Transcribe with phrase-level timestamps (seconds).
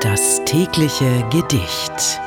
[0.00, 2.20] Das tägliche Gedicht.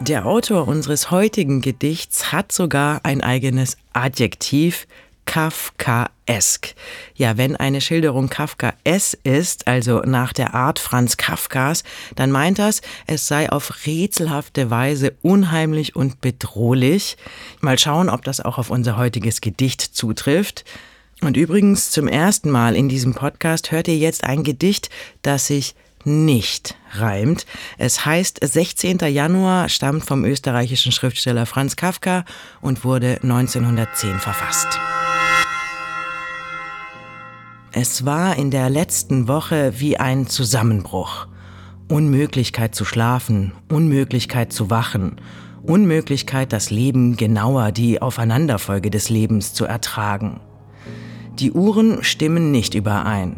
[0.00, 4.86] Der Autor unseres heutigen Gedichts hat sogar ein eigenes Adjektiv,
[5.26, 6.74] Kafkaesk.
[7.14, 11.84] Ja, wenn eine Schilderung Kafkaes ist, also nach der Art Franz Kafkas,
[12.16, 17.16] dann meint das, es sei auf rätselhafte Weise unheimlich und bedrohlich.
[17.60, 20.64] Mal schauen, ob das auch auf unser heutiges Gedicht zutrifft.
[21.24, 24.90] Und übrigens zum ersten Mal in diesem Podcast hört ihr jetzt ein Gedicht,
[25.22, 25.74] das sich
[26.04, 27.46] nicht reimt.
[27.78, 28.98] Es heißt 16.
[28.98, 32.26] Januar, stammt vom österreichischen Schriftsteller Franz Kafka
[32.60, 34.78] und wurde 1910 verfasst.
[37.72, 41.26] Es war in der letzten Woche wie ein Zusammenbruch.
[41.88, 45.20] Unmöglichkeit zu schlafen, Unmöglichkeit zu wachen,
[45.62, 50.40] Unmöglichkeit, das Leben genauer, die Aufeinanderfolge des Lebens zu ertragen.
[51.40, 53.36] Die Uhren stimmen nicht überein.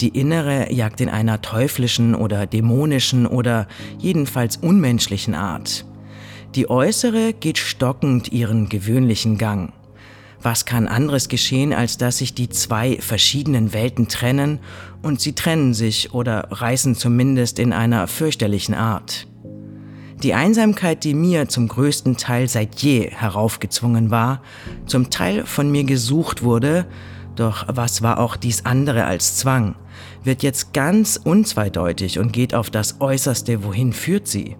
[0.00, 5.86] Die innere jagt in einer teuflischen oder dämonischen oder jedenfalls unmenschlichen Art.
[6.54, 9.72] Die äußere geht stockend ihren gewöhnlichen Gang.
[10.42, 14.58] Was kann anderes geschehen, als dass sich die zwei verschiedenen Welten trennen
[15.00, 19.26] und sie trennen sich oder reißen zumindest in einer fürchterlichen Art.
[20.22, 24.42] Die Einsamkeit, die mir zum größten Teil seit je heraufgezwungen war,
[24.86, 26.86] zum Teil von mir gesucht wurde,
[27.36, 29.74] doch was war auch dies andere als Zwang,
[30.24, 34.56] wird jetzt ganz unzweideutig und geht auf das Äußerste, wohin führt sie?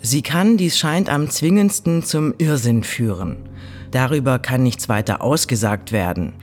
[0.00, 3.48] Sie kann, dies scheint am zwingendsten zum Irrsinn führen.
[3.90, 6.34] Darüber kann nichts weiter ausgesagt werden.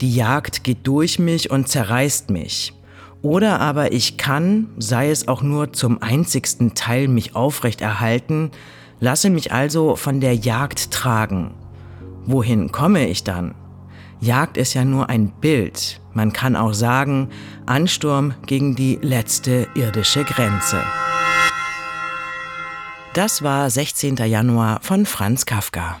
[0.00, 2.72] Die Jagd geht durch mich und zerreißt mich.
[3.22, 8.50] Oder aber ich kann, sei es auch nur zum einzigsten Teil, mich aufrecht erhalten,
[9.00, 11.52] lasse mich also von der Jagd tragen.
[12.24, 13.54] Wohin komme ich dann?
[14.20, 16.00] Jagd ist ja nur ein Bild.
[16.12, 17.30] Man kann auch sagen,
[17.64, 20.82] Ansturm gegen die letzte irdische Grenze.
[23.14, 24.16] Das war 16.
[24.16, 26.00] Januar von Franz Kafka.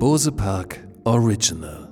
[0.00, 1.89] Bose Park Original